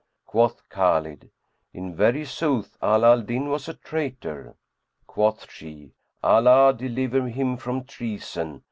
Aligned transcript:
Quoth 0.25 0.67
Khбlid, 0.69 1.29
"In 1.75 1.93
very 1.95 2.25
sooth 2.25 2.75
Ala 2.81 3.11
al 3.11 3.21
Din 3.21 3.49
was 3.49 3.67
a 3.69 3.75
traitor." 3.75 4.55
Quoth 5.05 5.47
she, 5.51 5.91
"Allah 6.23 6.73
deliver 6.75 7.27
him 7.27 7.55
from 7.55 7.83
treason! 7.83 8.59